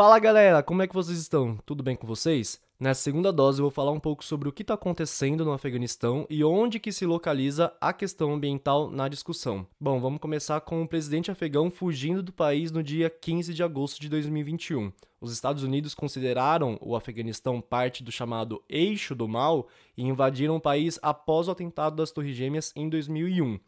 Fala 0.00 0.18
galera, 0.18 0.62
como 0.62 0.80
é 0.80 0.88
que 0.88 0.94
vocês 0.94 1.18
estão? 1.18 1.58
Tudo 1.66 1.82
bem 1.82 1.94
com 1.94 2.06
vocês? 2.06 2.58
Nessa 2.80 3.02
segunda 3.02 3.30
dose 3.30 3.58
eu 3.58 3.64
vou 3.64 3.70
falar 3.70 3.92
um 3.92 4.00
pouco 4.00 4.24
sobre 4.24 4.48
o 4.48 4.52
que 4.52 4.62
está 4.62 4.72
acontecendo 4.72 5.44
no 5.44 5.52
Afeganistão 5.52 6.26
e 6.30 6.42
onde 6.42 6.80
que 6.80 6.90
se 6.90 7.04
localiza 7.04 7.70
a 7.78 7.92
questão 7.92 8.32
ambiental 8.32 8.90
na 8.90 9.06
discussão. 9.06 9.66
Bom, 9.78 10.00
vamos 10.00 10.18
começar 10.18 10.58
com 10.62 10.82
o 10.82 10.88
presidente 10.88 11.30
afegão 11.30 11.70
fugindo 11.70 12.22
do 12.22 12.32
país 12.32 12.72
no 12.72 12.82
dia 12.82 13.10
15 13.10 13.52
de 13.52 13.62
agosto 13.62 14.00
de 14.00 14.08
2021. 14.08 14.90
Os 15.20 15.30
Estados 15.30 15.62
Unidos 15.62 15.94
consideraram 15.94 16.78
o 16.80 16.96
Afeganistão 16.96 17.60
parte 17.60 18.02
do 18.02 18.10
chamado 18.10 18.64
Eixo 18.66 19.14
do 19.14 19.28
Mal 19.28 19.68
e 19.94 20.02
invadiram 20.02 20.56
o 20.56 20.60
país 20.60 20.98
após 21.02 21.48
o 21.48 21.50
atentado 21.50 21.96
das 21.96 22.10
Torres 22.10 22.34
Gêmeas 22.34 22.72
em 22.74 22.88
2001. 22.88 23.60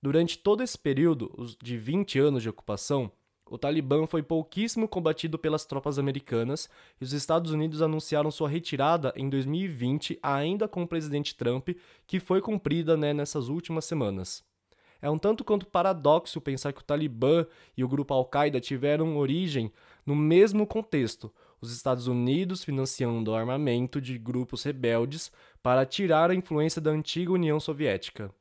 Durante 0.00 0.38
todo 0.38 0.62
esse 0.62 0.78
período, 0.78 1.30
de 1.62 1.76
20 1.76 2.18
anos 2.18 2.42
de 2.42 2.48
ocupação, 2.48 3.12
o 3.48 3.58
Talibã 3.58 4.06
foi 4.06 4.22
pouquíssimo 4.22 4.88
combatido 4.88 5.38
pelas 5.38 5.66
tropas 5.66 5.98
americanas 5.98 6.68
e 7.00 7.04
os 7.04 7.12
Estados 7.12 7.52
Unidos 7.52 7.82
anunciaram 7.82 8.30
sua 8.30 8.48
retirada 8.48 9.12
em 9.16 9.28
2020, 9.28 10.18
ainda 10.22 10.66
com 10.66 10.82
o 10.82 10.88
presidente 10.88 11.36
Trump, 11.36 11.70
que 12.06 12.18
foi 12.18 12.40
cumprida 12.40 12.96
né, 12.96 13.12
nessas 13.12 13.48
últimas 13.48 13.84
semanas. 13.84 14.42
É 15.02 15.10
um 15.10 15.18
tanto 15.18 15.44
quanto 15.44 15.66
paradoxo 15.66 16.40
pensar 16.40 16.72
que 16.72 16.80
o 16.80 16.84
Talibã 16.84 17.46
e 17.76 17.84
o 17.84 17.88
grupo 17.88 18.14
Al-Qaeda 18.14 18.58
tiveram 18.58 19.18
origem 19.18 19.70
no 20.06 20.16
mesmo 20.16 20.66
contexto, 20.66 21.30
os 21.60 21.70
Estados 21.70 22.06
Unidos 22.06 22.64
financiando 22.64 23.30
o 23.30 23.34
armamento 23.34 24.00
de 24.00 24.18
grupos 24.18 24.62
rebeldes 24.62 25.30
para 25.62 25.84
tirar 25.84 26.30
a 26.30 26.34
influência 26.34 26.80
da 26.80 26.90
antiga 26.90 27.32
União 27.32 27.60
Soviética. 27.60 28.34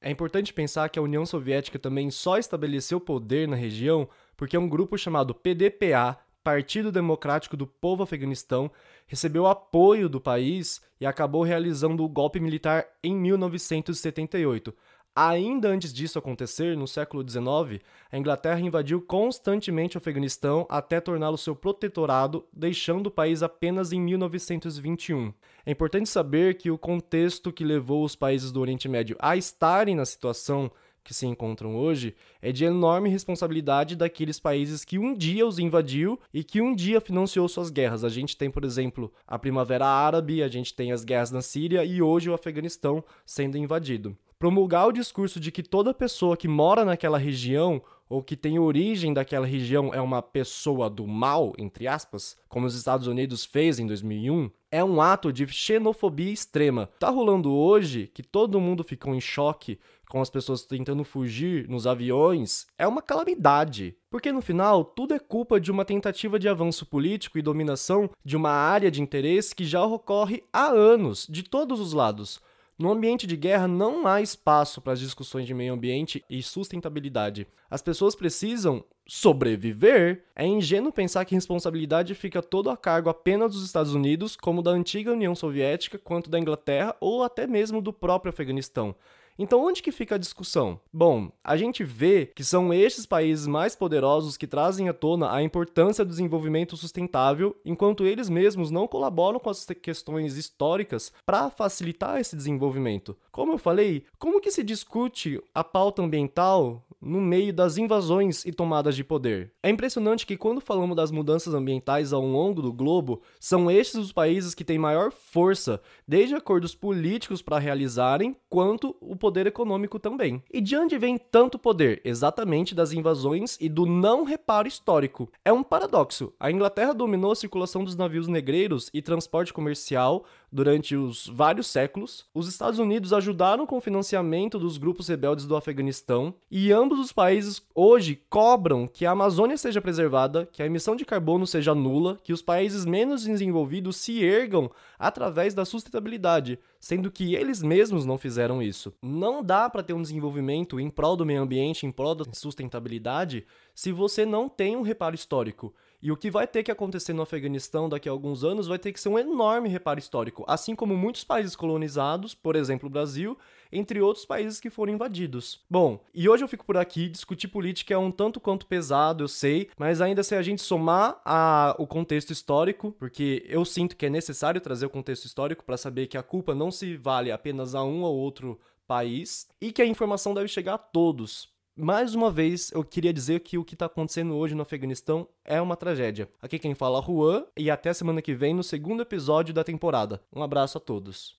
É 0.00 0.10
importante 0.10 0.52
pensar 0.52 0.88
que 0.90 0.98
a 0.98 1.02
União 1.02 1.24
Soviética 1.24 1.78
também 1.78 2.10
só 2.10 2.36
estabeleceu 2.36 3.00
poder 3.00 3.48
na 3.48 3.56
região 3.56 4.08
porque 4.44 4.58
um 4.58 4.68
grupo 4.68 4.98
chamado 4.98 5.34
PDPA, 5.34 6.18
Partido 6.42 6.92
Democrático 6.92 7.56
do 7.56 7.66
Povo 7.66 8.02
Afeganistão, 8.02 8.70
recebeu 9.06 9.46
apoio 9.46 10.06
do 10.06 10.20
país 10.20 10.82
e 11.00 11.06
acabou 11.06 11.42
realizando 11.42 12.04
o 12.04 12.08
golpe 12.10 12.38
militar 12.38 12.84
em 13.02 13.16
1978. 13.16 14.74
Ainda 15.16 15.68
antes 15.68 15.94
disso 15.94 16.18
acontecer, 16.18 16.76
no 16.76 16.86
século 16.86 17.26
XIX, 17.26 17.82
a 18.12 18.18
Inglaterra 18.18 18.60
invadiu 18.60 19.00
constantemente 19.00 19.96
o 19.96 19.98
Afeganistão 19.98 20.66
até 20.68 21.00
torná-lo 21.00 21.38
seu 21.38 21.56
protetorado, 21.56 22.44
deixando 22.52 23.06
o 23.06 23.10
país 23.10 23.42
apenas 23.42 23.92
em 23.94 24.00
1921. 24.02 25.32
É 25.64 25.70
importante 25.70 26.10
saber 26.10 26.58
que 26.58 26.70
o 26.70 26.76
contexto 26.76 27.50
que 27.50 27.64
levou 27.64 28.04
os 28.04 28.14
países 28.14 28.52
do 28.52 28.60
Oriente 28.60 28.90
Médio 28.90 29.16
a 29.18 29.38
estarem 29.38 29.96
na 29.96 30.04
situação 30.04 30.70
que 31.04 31.12
se 31.12 31.26
encontram 31.26 31.76
hoje 31.76 32.14
é 32.40 32.50
de 32.50 32.64
enorme 32.64 33.10
responsabilidade 33.10 33.94
daqueles 33.94 34.40
países 34.40 34.84
que 34.84 34.98
um 34.98 35.14
dia 35.14 35.46
os 35.46 35.58
invadiu 35.58 36.18
e 36.32 36.42
que 36.42 36.62
um 36.62 36.74
dia 36.74 37.00
financiou 37.00 37.46
suas 37.46 37.70
guerras. 37.70 38.02
A 38.02 38.08
gente 38.08 38.36
tem, 38.36 38.50
por 38.50 38.64
exemplo, 38.64 39.12
a 39.26 39.38
Primavera 39.38 39.86
Árabe, 39.86 40.42
a 40.42 40.48
gente 40.48 40.74
tem 40.74 40.90
as 40.90 41.04
guerras 41.04 41.30
na 41.30 41.42
Síria 41.42 41.84
e 41.84 42.00
hoje 42.00 42.30
o 42.30 42.34
Afeganistão 42.34 43.04
sendo 43.24 43.58
invadido. 43.58 44.16
Promulgar 44.38 44.88
o 44.88 44.92
discurso 44.92 45.38
de 45.38 45.52
que 45.52 45.62
toda 45.62 45.94
pessoa 45.94 46.36
que 46.36 46.48
mora 46.48 46.84
naquela 46.84 47.18
região 47.18 47.80
ou 48.08 48.22
que 48.22 48.36
tem 48.36 48.58
origem 48.58 49.12
daquela 49.12 49.46
região 49.46 49.92
é 49.92 50.00
uma 50.00 50.22
pessoa 50.22 50.90
do 50.90 51.06
mal, 51.06 51.52
entre 51.58 51.86
aspas, 51.86 52.36
como 52.48 52.66
os 52.66 52.74
Estados 52.74 53.06
Unidos 53.06 53.44
fez 53.44 53.78
em 53.78 53.86
2001, 53.86 54.50
é 54.70 54.82
um 54.82 55.00
ato 55.00 55.32
de 55.32 55.46
xenofobia 55.46 56.32
extrema. 56.32 56.90
Tá 56.98 57.08
rolando 57.08 57.52
hoje 57.52 58.10
que 58.12 58.22
todo 58.22 58.60
mundo 58.60 58.82
ficou 58.82 59.14
em 59.14 59.20
choque 59.20 59.78
com 60.08 60.20
as 60.20 60.30
pessoas 60.30 60.64
tentando 60.64 61.02
fugir 61.02 61.68
nos 61.68 61.86
aviões, 61.86 62.66
é 62.78 62.86
uma 62.86 63.02
calamidade. 63.02 63.96
Porque 64.10 64.30
no 64.30 64.40
final, 64.40 64.84
tudo 64.84 65.12
é 65.12 65.18
culpa 65.18 65.60
de 65.60 65.72
uma 65.72 65.84
tentativa 65.84 66.38
de 66.38 66.48
avanço 66.48 66.86
político 66.86 67.38
e 67.38 67.42
dominação 67.42 68.08
de 68.24 68.36
uma 68.36 68.50
área 68.50 68.90
de 68.90 69.02
interesse 69.02 69.54
que 69.54 69.64
já 69.64 69.84
ocorre 69.84 70.44
há 70.52 70.66
anos, 70.66 71.26
de 71.28 71.42
todos 71.42 71.80
os 71.80 71.92
lados. 71.92 72.40
No 72.76 72.90
ambiente 72.90 73.24
de 73.24 73.36
guerra 73.36 73.68
não 73.68 74.04
há 74.04 74.20
espaço 74.20 74.80
para 74.80 74.94
as 74.94 75.00
discussões 75.00 75.46
de 75.46 75.54
meio 75.54 75.72
ambiente 75.72 76.24
e 76.28 76.42
sustentabilidade. 76.42 77.46
As 77.70 77.80
pessoas 77.80 78.16
precisam 78.16 78.84
sobreviver. 79.06 80.24
É 80.34 80.44
ingênuo 80.44 80.92
pensar 80.92 81.24
que 81.24 81.36
responsabilidade 81.36 82.14
fica 82.16 82.42
todo 82.42 82.70
a 82.70 82.76
cargo 82.76 83.08
apenas 83.08 83.52
dos 83.52 83.64
Estados 83.64 83.94
Unidos, 83.94 84.34
como 84.34 84.60
da 84.60 84.72
antiga 84.72 85.12
União 85.12 85.36
Soviética, 85.36 85.98
quanto 85.98 86.28
da 86.28 86.38
Inglaterra 86.38 86.96
ou 87.00 87.22
até 87.22 87.46
mesmo 87.46 87.80
do 87.80 87.92
próprio 87.92 88.30
Afeganistão. 88.30 88.96
Então, 89.38 89.64
onde 89.64 89.82
que 89.82 89.90
fica 89.90 90.14
a 90.14 90.18
discussão? 90.18 90.78
Bom, 90.92 91.30
a 91.42 91.56
gente 91.56 91.82
vê 91.82 92.26
que 92.26 92.44
são 92.44 92.72
estes 92.72 93.04
países 93.04 93.46
mais 93.46 93.74
poderosos 93.74 94.36
que 94.36 94.46
trazem 94.46 94.88
à 94.88 94.92
tona 94.92 95.32
a 95.32 95.42
importância 95.42 96.04
do 96.04 96.10
desenvolvimento 96.10 96.76
sustentável, 96.76 97.56
enquanto 97.64 98.06
eles 98.06 98.28
mesmos 98.28 98.70
não 98.70 98.86
colaboram 98.86 99.40
com 99.40 99.50
as 99.50 99.66
questões 99.82 100.36
históricas 100.36 101.12
para 101.26 101.50
facilitar 101.50 102.20
esse 102.20 102.36
desenvolvimento. 102.36 103.16
Como 103.32 103.52
eu 103.52 103.58
falei, 103.58 104.04
como 104.18 104.40
que 104.40 104.52
se 104.52 104.62
discute 104.62 105.42
a 105.52 105.64
pauta 105.64 106.00
ambiental 106.00 106.84
no 107.04 107.20
meio 107.20 107.52
das 107.52 107.76
invasões 107.76 108.44
e 108.44 108.52
tomadas 108.52 108.96
de 108.96 109.04
poder. 109.04 109.52
É 109.62 109.68
impressionante 109.68 110.26
que 110.26 110.36
quando 110.36 110.60
falamos 110.60 110.96
das 110.96 111.10
mudanças 111.10 111.54
ambientais 111.54 112.12
ao 112.12 112.22
longo 112.22 112.62
do 112.62 112.72
globo, 112.72 113.20
são 113.38 113.70
estes 113.70 113.96
os 113.96 114.12
países 114.12 114.54
que 114.54 114.64
têm 114.64 114.78
maior 114.78 115.12
força, 115.12 115.80
desde 116.08 116.34
acordos 116.34 116.74
políticos 116.74 117.42
para 117.42 117.58
realizarem, 117.58 118.36
quanto 118.48 118.96
o 119.00 119.14
poder 119.14 119.46
econômico 119.46 119.98
também. 119.98 120.42
E 120.52 120.60
de 120.60 120.76
onde 120.76 120.98
vem 120.98 121.18
tanto 121.18 121.58
poder? 121.58 122.00
Exatamente 122.04 122.74
das 122.74 122.92
invasões 122.92 123.58
e 123.60 123.68
do 123.68 123.84
não 123.84 124.24
reparo 124.24 124.66
histórico. 124.66 125.30
É 125.44 125.52
um 125.52 125.62
paradoxo. 125.62 126.32
A 126.40 126.50
Inglaterra 126.50 126.94
dominou 126.94 127.32
a 127.32 127.36
circulação 127.36 127.84
dos 127.84 127.96
navios 127.96 128.28
negreiros 128.28 128.90
e 128.94 129.02
transporte 129.02 129.52
comercial 129.52 130.24
durante 130.50 130.94
os 130.94 131.26
vários 131.26 131.66
séculos. 131.66 132.26
Os 132.32 132.48
Estados 132.48 132.78
Unidos 132.78 133.12
ajudaram 133.12 133.66
com 133.66 133.76
o 133.76 133.80
financiamento 133.80 134.56
dos 134.58 134.78
grupos 134.78 135.08
rebeldes 135.08 135.46
do 135.46 135.56
Afeganistão 135.56 136.32
e 136.48 136.70
ambos 136.70 136.93
os 136.98 137.12
países 137.12 137.62
hoje 137.74 138.22
cobram 138.28 138.86
que 138.86 139.06
a 139.06 139.10
Amazônia 139.10 139.56
seja 139.56 139.80
preservada, 139.80 140.48
que 140.50 140.62
a 140.62 140.66
emissão 140.66 140.96
de 140.96 141.04
carbono 141.04 141.46
seja 141.46 141.74
nula, 141.74 142.18
que 142.22 142.32
os 142.32 142.42
países 142.42 142.84
menos 142.84 143.24
desenvolvidos 143.24 143.96
se 143.96 144.22
ergam 144.22 144.70
através 144.98 145.54
da 145.54 145.64
sustentabilidade, 145.64 146.58
sendo 146.80 147.10
que 147.10 147.34
eles 147.34 147.62
mesmos 147.62 148.04
não 148.04 148.18
fizeram 148.18 148.62
isso. 148.62 148.92
Não 149.02 149.42
dá 149.42 149.68
para 149.68 149.82
ter 149.82 149.92
um 149.92 150.02
desenvolvimento 150.02 150.78
em 150.78 150.90
prol 150.90 151.16
do 151.16 151.26
meio 151.26 151.42
ambiente, 151.42 151.86
em 151.86 151.92
prol 151.92 152.14
da 152.14 152.24
sustentabilidade, 152.32 153.46
se 153.74 153.92
você 153.92 154.24
não 154.26 154.48
tem 154.48 154.76
um 154.76 154.82
reparo 154.82 155.14
histórico. 155.14 155.74
E 156.04 156.12
o 156.12 156.16
que 156.18 156.30
vai 156.30 156.46
ter 156.46 156.62
que 156.62 156.70
acontecer 156.70 157.14
no 157.14 157.22
Afeganistão 157.22 157.88
daqui 157.88 158.10
a 158.10 158.12
alguns 158.12 158.44
anos 158.44 158.66
vai 158.66 158.78
ter 158.78 158.92
que 158.92 159.00
ser 159.00 159.08
um 159.08 159.18
enorme 159.18 159.70
reparo 159.70 159.98
histórico, 159.98 160.44
assim 160.46 160.76
como 160.76 160.94
muitos 160.94 161.24
países 161.24 161.56
colonizados, 161.56 162.34
por 162.34 162.56
exemplo 162.56 162.90
o 162.90 162.92
Brasil, 162.92 163.38
entre 163.72 164.02
outros 164.02 164.26
países 164.26 164.60
que 164.60 164.68
foram 164.68 164.92
invadidos. 164.92 165.64
Bom, 165.68 165.98
e 166.12 166.28
hoje 166.28 166.44
eu 166.44 166.48
fico 166.48 166.66
por 166.66 166.76
aqui, 166.76 167.08
discutir 167.08 167.48
política 167.48 167.94
é 167.94 167.96
um 167.96 168.10
tanto 168.10 168.38
quanto 168.38 168.66
pesado, 168.66 169.24
eu 169.24 169.28
sei, 169.28 169.70
mas 169.78 170.02
ainda 170.02 170.22
se 170.22 170.34
a 170.34 170.42
gente 170.42 170.60
somar 170.60 171.22
a, 171.24 171.74
o 171.78 171.86
contexto 171.86 172.34
histórico, 172.34 172.94
porque 172.98 173.42
eu 173.48 173.64
sinto 173.64 173.96
que 173.96 174.04
é 174.04 174.10
necessário 174.10 174.60
trazer 174.60 174.84
o 174.84 174.90
contexto 174.90 175.24
histórico 175.24 175.64
para 175.64 175.78
saber 175.78 176.06
que 176.06 176.18
a 176.18 176.22
culpa 176.22 176.54
não 176.54 176.70
se 176.70 176.98
vale 176.98 177.32
apenas 177.32 177.74
a 177.74 177.82
um 177.82 178.02
ou 178.02 178.14
outro 178.14 178.60
país 178.86 179.48
e 179.58 179.72
que 179.72 179.80
a 179.80 179.86
informação 179.86 180.34
deve 180.34 180.48
chegar 180.48 180.74
a 180.74 180.78
todos, 180.78 181.48
mais 181.76 182.14
uma 182.14 182.30
vez, 182.30 182.70
eu 182.72 182.84
queria 182.84 183.12
dizer 183.12 183.40
que 183.40 183.58
o 183.58 183.64
que 183.64 183.74
está 183.74 183.86
acontecendo 183.86 184.34
hoje 184.36 184.54
no 184.54 184.62
Afeganistão 184.62 185.28
é 185.44 185.60
uma 185.60 185.76
tragédia. 185.76 186.28
Aqui 186.40 186.58
quem 186.58 186.74
fala 186.74 187.00
é 187.00 187.02
Juan 187.02 187.44
e 187.56 187.70
até 187.70 187.92
semana 187.92 188.22
que 188.22 188.34
vem 188.34 188.54
no 188.54 188.62
segundo 188.62 189.02
episódio 189.02 189.52
da 189.52 189.64
temporada. 189.64 190.20
Um 190.32 190.42
abraço 190.42 190.78
a 190.78 190.80
todos. 190.80 191.36